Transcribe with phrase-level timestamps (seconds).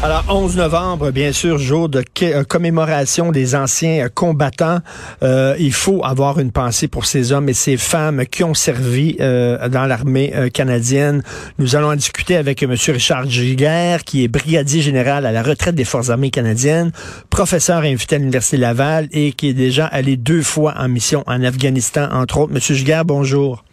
[0.00, 4.78] Alors, 11 novembre, bien sûr, jour de euh, commémoration des anciens euh, combattants.
[5.24, 9.16] Euh, il faut avoir une pensée pour ces hommes et ces femmes qui ont servi
[9.18, 11.22] dans l'armée canadienne.
[11.58, 12.74] Nous allons en discuter avec M.
[12.74, 16.92] Richard Giguère, qui est brigadier général à la retraite des Forces armées canadiennes,
[17.28, 21.42] professeur invité à l'Université Laval et qui est déjà allé deux fois en mission en
[21.42, 22.52] Afghanistan, entre autres.
[22.54, 22.60] M.
[22.60, 23.64] Giguère, bonjour.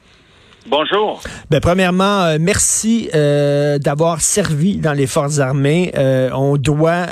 [0.67, 1.21] Bonjour.
[1.51, 5.91] Ben, premièrement, euh, merci euh, d'avoir servi dans les forces armées.
[5.95, 7.05] Euh, on doit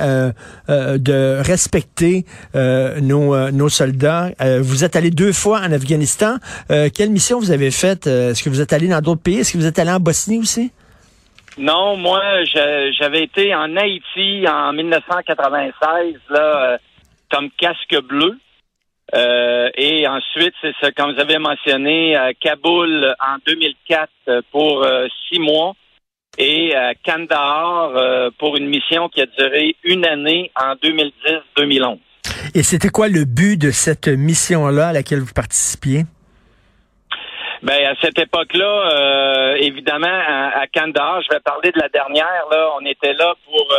[0.68, 4.32] de respecter nos, nos soldats.
[4.62, 6.38] vous êtes allé deux fois en Afghanistan.
[6.68, 8.08] quelle mission vous avez faite?
[8.08, 9.40] Est-ce que vous êtes allé dans d'autres pays?
[9.40, 10.72] Est-ce que vous êtes allé en Bosnie aussi?
[11.58, 12.22] Non, moi,
[13.00, 16.78] j'avais été en Haïti en 1996, là,
[17.30, 18.38] comme casque bleu.
[19.13, 25.08] Euh, et ensuite, c'est ce comme vous avez mentionné, à Kaboul en 2004 pour euh,
[25.30, 25.73] six mois
[26.38, 32.00] et à Kandahar euh, pour une mission qui a duré une année en 2010-2011.
[32.55, 36.03] Et c'était quoi le but de cette mission-là à laquelle vous participiez?
[37.61, 42.45] Ben à cette époque-là, évidemment, à, Kandahar, je vais parler de la dernière.
[42.52, 43.73] Là, on était là pour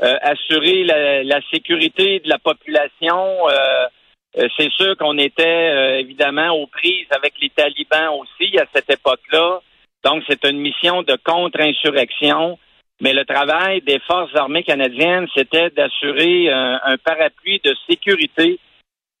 [0.00, 3.48] assurer la, la, sécurité de la population.
[3.48, 3.86] Euh,
[4.34, 9.60] c'est sûr qu'on était euh, évidemment aux prises avec les talibans aussi à cette époque-là.
[10.04, 12.58] Donc, c'est une mission de contre-insurrection.
[13.00, 18.60] Mais le travail des forces armées canadiennes, c'était d'assurer un, parapluie de sécurité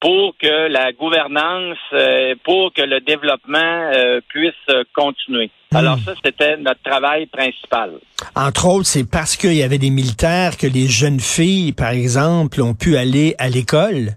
[0.00, 3.90] pour que la gouvernance, euh, pour que le développement
[4.28, 4.54] puisse
[4.94, 5.50] continuer.
[5.72, 5.76] Hmm.
[5.76, 7.94] Alors ça, c'était notre travail principal.
[8.36, 12.62] Entre autres, c'est parce qu'il y avait des militaires que les jeunes filles, par exemple,
[12.62, 14.16] ont pu aller à l'école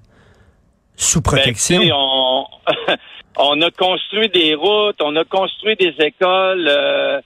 [0.97, 1.81] sous ben, protection?
[3.37, 6.67] on, a construit des routes, on a construit des écoles.
[6.67, 7.21] Euh,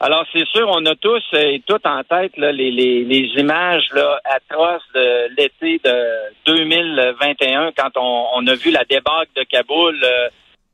[0.00, 4.20] alors, c'est sûr, on a tous et toutes en tête les, les, les, images là,
[4.24, 5.96] atroces de l'été de
[6.46, 10.28] 2021 quand on, on, a vu la débâcle de Kaboul euh,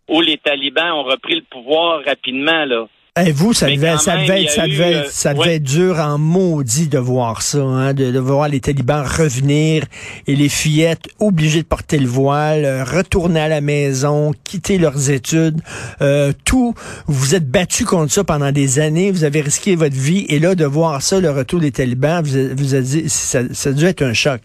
[0.08, 2.64] où les talibans ont repris le pouvoir rapidement.
[2.64, 2.86] Là.
[3.18, 6.16] Et vous, ça devait, ça devait, être, ça devait, euh, ça devait être dur en
[6.16, 9.82] maudit de voir ça, hein, de, de, voir les talibans revenir
[10.28, 15.10] et les fillettes obligées de porter le voile, euh, retourner à la maison, quitter leurs
[15.10, 15.60] études,
[16.00, 16.72] euh, tout.
[17.08, 20.54] Vous êtes battu contre ça pendant des années, vous avez risqué votre vie et là
[20.54, 23.86] de voir ça, le retour des talibans, vous, vous avez dit, ça, ça a dû
[23.86, 24.40] être un choc.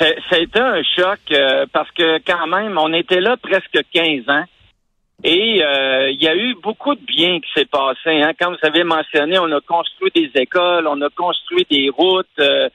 [0.00, 1.20] Ça a été un choc
[1.72, 4.44] parce que quand même, on était là presque 15 ans.
[5.26, 8.10] Et euh, il y a eu beaucoup de bien qui s'est passé.
[8.10, 8.32] Hein.
[8.38, 12.68] Comme vous avez mentionné, on a construit des écoles, on a construit des routes, euh,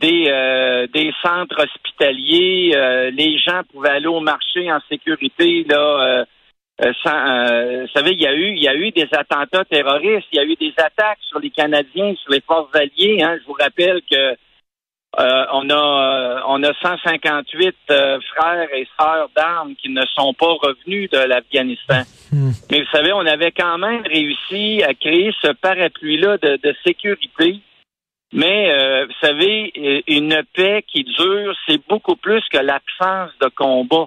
[0.00, 2.72] des, euh, des centres hospitaliers.
[3.12, 5.66] les gens pouvaient aller au marché en sécurité.
[5.68, 6.24] Là,
[7.02, 10.36] sans, vous savez, il y a eu, il y a eu des attentats terroristes, il
[10.36, 13.22] y a eu des attaques sur les Canadiens, sur les forces alliées.
[13.22, 13.36] Hein.
[13.42, 14.34] Je vous rappelle que
[15.18, 20.34] euh, on a euh, on a 158 euh, frères et sœurs d'armes qui ne sont
[20.34, 22.02] pas revenus de l'Afghanistan.
[22.32, 22.50] Hmm.
[22.70, 27.60] Mais vous savez, on avait quand même réussi à créer ce parapluie-là de, sécurité.
[28.32, 34.06] Mais vous savez, une paix qui dure, c'est beaucoup plus que l'absence de combat.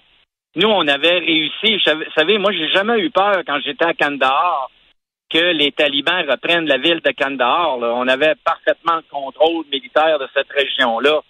[0.58, 1.78] Nous, on avait réussi.
[1.78, 4.70] Vous savez, moi, j'ai jamais eu peur quand j'étais à Kandahar
[5.30, 7.78] que les talibans reprennent la ville de Kandahar.
[7.80, 11.22] On avait parfaitement le contrôle militaire de cette région-là.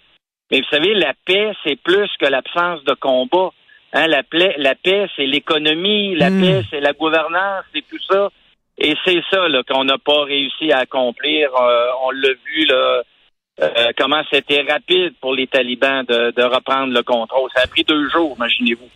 [0.50, 3.50] Mais vous savez, la paix, c'est plus que l'absence de combat.
[3.92, 4.22] Hein, la,
[4.58, 6.40] la paix, c'est l'économie, la hmm.
[6.40, 8.30] paix, c'est la gouvernance, c'est tout ça.
[8.78, 11.50] Et c'est ça qu'on n'a pas réussi à accomplir.
[11.54, 13.02] Euh, on l'a vu là,
[13.60, 17.50] euh, comment c'était rapide pour les talibans de, de, reprendre le contrôle?
[17.54, 18.88] Ça a pris deux jours, imaginez-vous.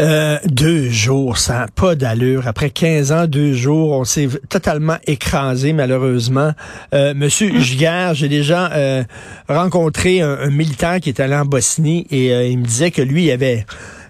[0.00, 2.46] Euh, deux jours, ça n'a pas d'allure.
[2.46, 6.52] Après 15 ans, deux jours, on s'est totalement écrasé, malheureusement.
[6.92, 8.12] Euh, Monsieur mmh.
[8.12, 9.02] j'ai déjà euh,
[9.48, 13.02] rencontré un, un, militaire qui est allé en Bosnie et euh, il me disait que
[13.02, 13.64] lui, il avait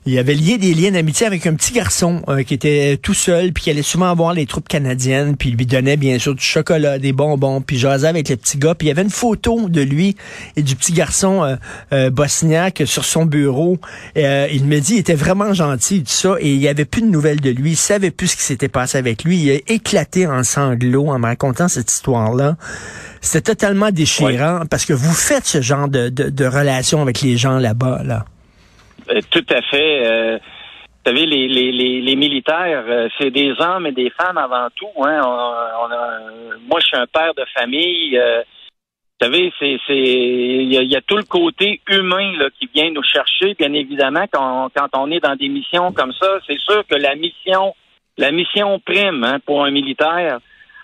[0.04, 3.52] il avait lié des liens d'amitié avec un petit garçon euh, qui était tout seul,
[3.52, 6.42] puis qui allait souvent voir les troupes canadiennes, puis il lui donnait bien sûr du
[6.42, 8.74] chocolat, des bonbons, puis jasait avec le petit gars.
[8.74, 10.16] Puis il y avait une photo de lui
[10.56, 11.56] et du petit garçon euh,
[11.92, 13.78] euh bosniaque sur son bureau.
[14.16, 17.02] Euh, il me dit, il était vraiment gentil, tout ça, et il y avait plus
[17.02, 17.72] de nouvelles de lui.
[17.72, 19.38] Il savait plus ce qui s'était passé avec lui.
[19.38, 22.56] Il a éclaté en sanglots en me racontant cette histoire-là.
[23.20, 27.36] C'était totalement déchirant parce que vous faites ce genre de, de, de relation avec les
[27.36, 28.24] gens là-bas, là.
[29.12, 30.06] Euh, tout à fait.
[30.06, 34.68] Euh, vous savez, les, les, les, militaires, euh, c'est des hommes et des femmes avant
[34.76, 34.88] tout.
[35.04, 35.20] Hein.
[36.68, 38.16] Moi, je suis un père de famille.
[38.16, 43.54] Vous savez, c'est il y, a tout le côté humain là, qui vient nous chercher,
[43.54, 46.38] bien évidemment, quand, quand on est dans des missions comme ça.
[46.46, 47.74] C'est sûr que la mission,
[48.16, 50.38] la mission prime hein, pour un militaire.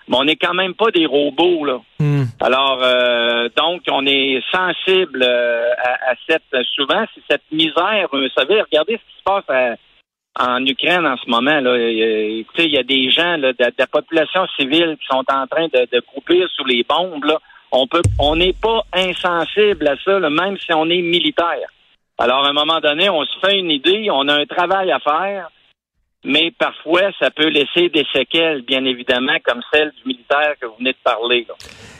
[0.09, 1.79] Mais on n'est quand même pas des robots, là.
[1.99, 2.23] Hmm.
[2.41, 8.07] Alors, euh, donc, on est sensible euh, à, à, cette, souvent, c'est cette misère.
[8.11, 9.77] Vous savez, regardez ce qui se passe
[10.39, 11.59] en Ukraine en ce moment.
[11.59, 11.77] Là.
[11.77, 15.87] Il y a des gens là, de, la population civile qui sont en train de,
[15.91, 17.25] de croupir sous les bombes.
[17.25, 17.37] Là.
[17.71, 21.69] On peut, on n'est pas insensible à ça, là, même si on est militaire.
[22.17, 24.99] Alors, à un moment donné, on se fait une idée, on a un travail à
[24.99, 25.49] faire
[26.23, 30.75] mais parfois, ça peut laisser des séquelles, bien évidemment, comme celle du militaire que vous
[30.79, 31.47] venez de parler.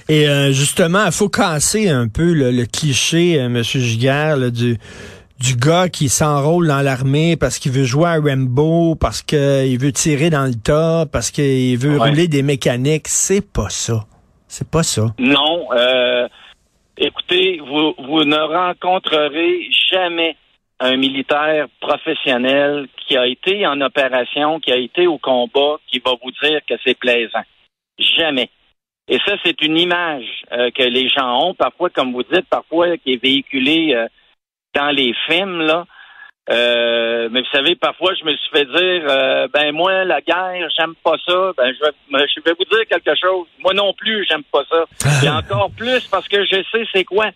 [0.09, 3.63] Et euh, justement, il faut casser un peu le, cliché, euh, M.
[3.63, 4.77] Giguère, du
[5.39, 9.93] du gars qui s'enrôle dans l'armée parce qu'il veut jouer à Rambo, parce qu'il veut
[9.93, 13.07] tirer dans le tas, parce qu'il veut rouler des mécaniques.
[13.07, 14.05] C'est pas ça.
[14.47, 15.05] C'est pas ça.
[15.17, 15.67] Non.
[15.73, 16.27] Euh,
[16.97, 20.35] écoutez, vous, vous ne rencontrerez jamais
[20.79, 26.11] un militaire professionnel qui a été en opération, qui a été au combat, qui va
[26.21, 27.43] vous dire que c'est plaisant.
[27.97, 28.49] Jamais.
[29.09, 32.95] Et ça, c'est une image euh, que les gens ont, parfois, comme vous dites, parfois
[32.97, 34.07] qui est véhiculée euh,
[34.75, 35.85] dans les films, là.
[36.51, 40.95] Euh, mais vous savez, parfois, je me suis fait dire, ben moi, la guerre, j'aime
[41.03, 41.53] pas ça.
[41.55, 43.45] Ben je vais, je vais vous dire quelque chose.
[43.59, 44.85] Moi non plus, j'aime pas ça.
[45.23, 47.29] Et encore plus parce que je sais c'est quoi.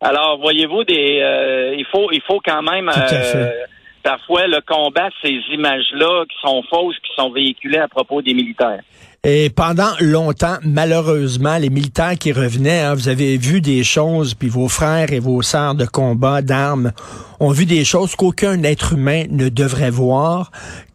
[0.00, 3.50] Alors, voyez-vous, des, euh, il faut, il faut quand même euh,
[4.02, 8.82] parfois le combat ces images-là qui sont fausses, qui sont véhiculées à propos des militaires.
[9.26, 14.50] Et pendant longtemps, malheureusement, les militaires qui revenaient, hein, vous avez vu des choses, puis
[14.50, 16.92] vos frères et vos sœurs de combat, d'armes,
[17.40, 20.50] ont vu des choses qu'aucun être humain ne devrait voir.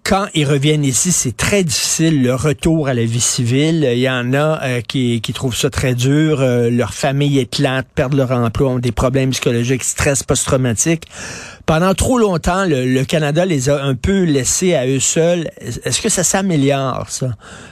[0.09, 3.87] Quand ils reviennent ici, c'est très difficile le retour à la vie civile.
[3.91, 6.41] Il y en a euh, qui, qui trouvent ça très dur.
[6.41, 11.03] Euh, leur famille éclate, perdent leur emploi, ont des problèmes psychologiques, stress post-traumatique.
[11.67, 15.45] Pendant trop longtemps, le, Canada les a un peu laissés à eux seuls.
[15.61, 17.27] Est-ce que ça s'améliore, ça,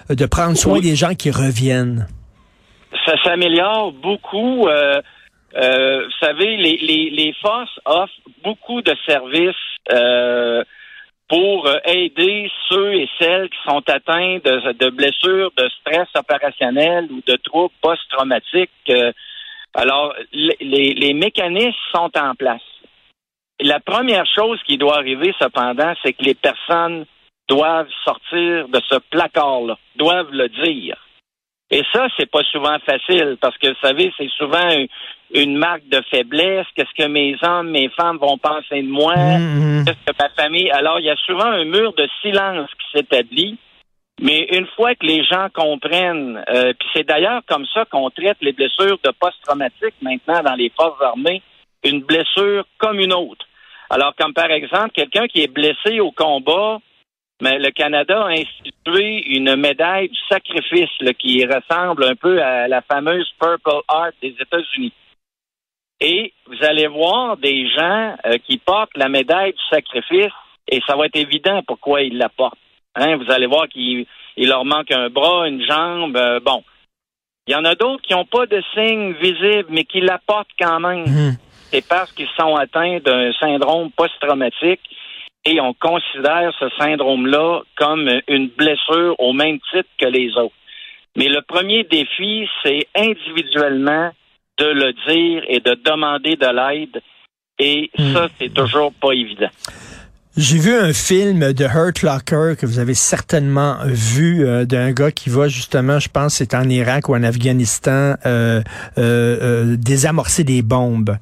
[0.08, 2.06] de prendre soin des gens qui reviennent?
[3.08, 4.68] Ça s'améliore beaucoup.
[4.68, 5.02] Euh,
[5.56, 8.14] vous savez, les, les, les forces offrent
[8.44, 9.56] beaucoup de services
[9.92, 10.64] euh,
[11.30, 17.22] pour euh, aider ceux et celles qui sont atteints de, blessures, de stress opérationnel ou
[17.26, 18.72] de troubles post-traumatiques.
[18.90, 19.12] Euh,
[19.74, 22.62] alors, les, les, mécanismes sont en place.
[23.60, 27.06] La première chose qui doit arriver, cependant, c'est que les personnes
[27.50, 30.98] doivent sortir de ce placard-là, doivent le dire.
[31.70, 34.70] Et ça, c'est pas souvent facile parce que, vous savez, c'est souvent
[35.34, 36.66] une marque de faiblesse.
[36.76, 39.16] Qu'est-ce que mes hommes, mes femmes vont penser de moi?
[39.16, 39.86] Mm-hmm.
[39.86, 40.70] Qu'est-ce que ma famille?
[40.72, 43.58] Alors, il y a souvent un mur de silence qui s'établit.
[44.20, 48.38] Mais une fois que les gens comprennent, euh, puis c'est d'ailleurs comme ça qu'on traite
[48.42, 51.44] les blessures de post-traumatique maintenant dans les forces armées,
[51.84, 53.46] une blessure comme une autre.
[53.92, 56.80] Alors, comme par exemple, quelqu'un qui est blessé au combat,
[57.42, 60.90] mais le Canada a institué une médaille du sacrifice
[61.20, 64.94] qui ressemble un peu à la fameuse Purple Heart des États-Unis.
[66.00, 70.34] Et vous allez voir des gens euh, qui portent la médaille du sacrifice
[70.68, 72.58] et ça va être évident pourquoi ils la portent.
[72.96, 74.06] Hein, vous allez voir qu'il
[74.38, 76.16] leur manque un bras, une jambe.
[76.16, 76.64] Euh, bon.
[77.48, 80.50] Il y en a d'autres qui n'ont pas de signe visible, mais qui la portent
[80.60, 81.06] quand même.
[81.06, 81.38] Mmh.
[81.72, 84.82] C'est parce qu'ils sont atteints d'un syndrome post-traumatique
[85.46, 90.56] et on considère ce syndrome-là comme une blessure au même titre que les autres.
[91.16, 94.12] Mais le premier défi, c'est individuellement
[94.58, 97.02] de le dire et de demander de l'aide.
[97.60, 98.14] Et hmm.
[98.14, 99.50] ça, c'est toujours pas évident.
[100.36, 105.12] J'ai vu un film de Hurt Locker que vous avez certainement vu euh, d'un gars
[105.12, 108.62] qui va justement, je pense, c'est en Irak ou en Afghanistan, euh,
[109.00, 111.18] euh, désamorcer des bombes.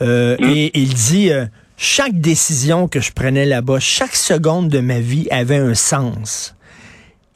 [0.00, 0.36] Hmm.
[0.38, 1.30] Et il dit
[1.76, 6.54] chaque décision que je prenais là-bas, chaque seconde de ma vie avait un sens.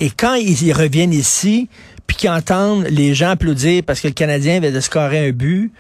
[0.01, 1.69] Et quand ils reviennent ici,
[2.07, 5.73] puis qu'ils entendent les gens applaudir parce que le Canadien avait de scorer un but,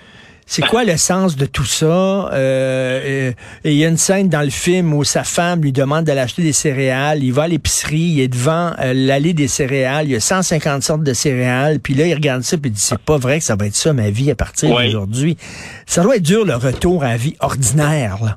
[0.46, 2.30] c'est quoi le sens de tout ça?
[2.32, 3.32] Euh,
[3.64, 6.20] et il y a une scène dans le film où sa femme lui demande d'aller
[6.20, 7.24] acheter des céréales.
[7.24, 10.06] Il va à l'épicerie, il est devant euh, l'allée des céréales.
[10.06, 11.80] Il y a 150 sortes de céréales.
[11.80, 13.74] Puis là, il regarde ça puis il dit, c'est pas vrai que ça va être
[13.74, 15.38] ça ma vie à partir d'aujourd'hui.
[15.86, 18.18] Ça doit être dur le retour à la vie ordinaire.
[18.22, 18.36] Là.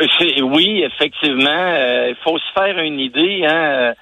[0.00, 1.48] Euh, oui, effectivement.
[1.48, 3.46] Euh, il faut se faire une idée.
[3.46, 3.94] Hein.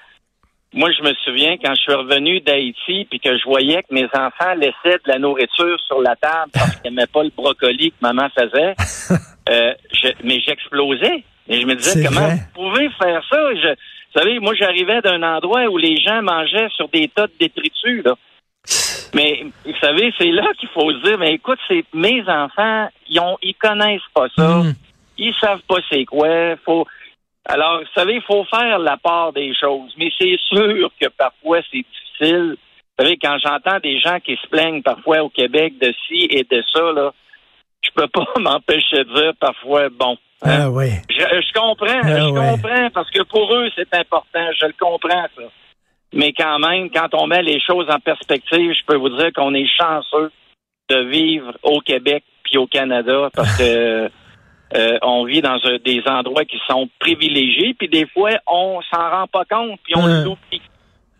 [0.73, 3.93] Euh, moi, je me souviens quand je suis revenu d'Haïti puis que je voyais que
[3.93, 7.91] mes enfants laissaient de la nourriture sur la table parce qu'ils n'aimaient pas le brocoli
[7.91, 8.75] que maman faisait.
[10.23, 11.23] mais j'explosais.
[11.47, 13.55] Et je me disais, comment vous pouvez faire ça?
[13.55, 17.33] Je, vous savez, moi, j'arrivais d'un endroit où les gens mangeaient sur des tas de
[17.39, 18.03] détritus.
[18.05, 18.15] Là.
[19.13, 23.19] Mais vous savez, c'est là qu'il faut se dire, mais écoute, c'est mes enfants, ils
[23.19, 24.73] ont, ils connaissent pas ça, Mm.
[25.17, 26.55] ils savent pas c'est quoi.
[26.63, 26.87] Faut,
[27.45, 29.93] alors, vous savez, il faut faire la part des choses.
[29.97, 31.83] Mais c'est sûr que parfois c'est
[32.19, 32.55] difficile.
[32.97, 36.43] Vous savez, quand j'entends des gens qui se plaignent parfois au Québec de ci et
[36.43, 37.11] de ça, là,
[37.81, 40.17] je peux pas m'empêcher de dire parfois, bon.
[40.43, 40.89] hein, Ah oui.
[41.09, 42.51] je, je comprends, Ah je ouais.
[42.51, 45.43] comprends, parce que pour eux, c'est important, je le comprends, ça.
[46.13, 49.53] Mais quand même, quand on met les choses en perspective, je peux vous dire qu'on
[49.55, 50.31] est chanceux
[50.89, 54.09] de vivre au Québec puis au Canada parce que
[54.75, 59.09] euh, on vit dans un- des endroits qui sont privilégiés, puis des fois, on s'en
[59.09, 60.23] rend pas compte, puis on Hein.
[60.23, 60.61] l'oublie.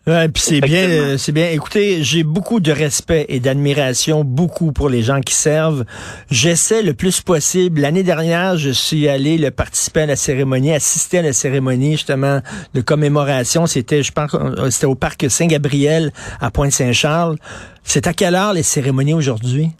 [0.06, 1.48] Ouais, puis c'est bien, euh, c'est bien.
[1.48, 5.86] Écoutez, j'ai beaucoup de respect et d'admiration, beaucoup pour les gens qui servent.
[6.30, 7.80] J'essaie le plus possible.
[7.80, 12.40] L'année dernière, je suis allé le participer à la cérémonie, assister à la cérémonie justement
[12.74, 13.64] de commémoration.
[13.64, 17.36] C'était, je pense, euh, c'était au parc Saint-Gabriel à Pointe-Saint-Charles.
[17.82, 19.70] C'est à quelle heure les cérémonies aujourd'hui?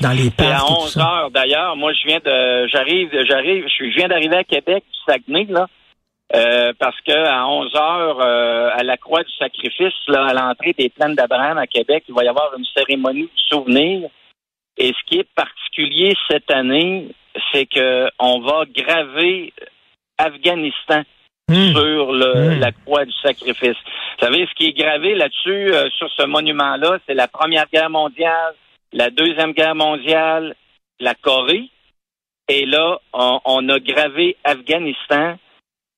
[0.00, 0.54] Dans les à parcs.
[0.64, 1.00] et tout 11 ça?
[1.02, 1.76] heures d'ailleurs.
[1.76, 5.66] Moi, je viens de, j'arrive, j'arrive, je viens d'arriver à Québec, du Saguenay, là.
[6.34, 10.72] Euh, parce que à 11 heures, euh, à la Croix du Sacrifice, là, à l'entrée
[10.76, 14.08] des plaines d'Abraham à Québec, il va y avoir une cérémonie de souvenir.
[14.78, 17.08] Et ce qui est particulier cette année,
[17.52, 19.52] c'est que on va graver
[20.18, 21.02] Afghanistan
[21.46, 21.72] Hmm.
[21.74, 22.58] sur le, Hmm.
[22.60, 23.76] la croix du sacrifice.
[23.76, 27.90] Vous savez, ce qui est gravé là-dessus, euh, sur ce monument-là, c'est la Première Guerre
[27.90, 28.54] mondiale,
[28.94, 30.54] la Deuxième Guerre mondiale,
[31.00, 31.68] la Corée.
[32.48, 35.36] Et là, on, on a gravé Afghanistan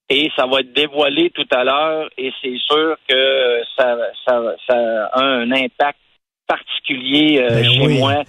[0.09, 5.07] et ça va être dévoilé tout à l'heure et c'est sûr que ça, ça, ça
[5.11, 5.99] a un impact
[6.47, 7.97] particulier euh, Ben chez oui.
[7.99, 8.23] moi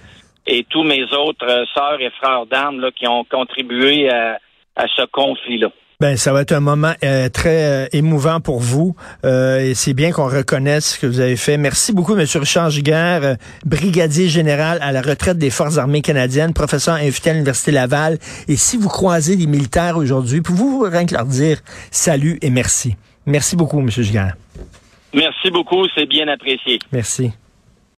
[0.47, 4.41] et tous mes autres euh, sœurs et frères d'armes qui ont contribué à,
[4.75, 5.71] à ce conflit-là.
[6.01, 8.95] Ben, ça va être un moment euh, très euh, émouvant pour vous.
[9.25, 11.57] Euh, et c'est bien qu'on reconnaisse ce que vous avez fait.
[11.57, 12.25] Merci beaucoup, M.
[12.37, 13.35] Richard Giguère, euh,
[13.67, 18.19] brigadier général à la retraite des Forces armées canadiennes, professeur invité à l'Université Laval.
[18.47, 21.59] Et si vous croisez des militaires aujourd'hui, pouvez-vous rien que leur dire
[21.91, 22.95] salut et merci?
[23.27, 23.91] Merci beaucoup, M.
[23.91, 24.37] Giguère.
[25.13, 26.79] Merci beaucoup, c'est bien apprécié.
[26.93, 27.33] Merci.